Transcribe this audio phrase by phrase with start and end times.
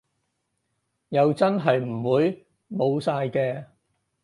[1.09, 3.65] 又真係唔會冇晒嘅